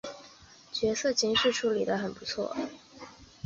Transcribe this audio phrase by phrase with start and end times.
[0.71, 2.57] 角色情绪处理的也很不错